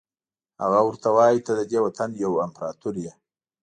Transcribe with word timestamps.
هغه 0.61 0.79
ورته 0.87 1.07
وایي 1.17 1.39
ته 1.45 1.51
ددې 1.59 1.79
وطن 1.85 2.09
یو 2.23 2.33
امپراتور 2.45 2.95
یې. 3.03 3.11